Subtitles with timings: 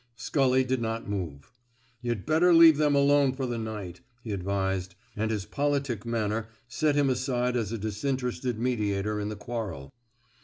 [0.15, 1.51] Scully did not move.
[2.01, 6.95] Yuh'd better leave them alone fer the night," he advised; and his politic manner set
[6.95, 9.91] him aside as a disin terested mediator in the quarrel.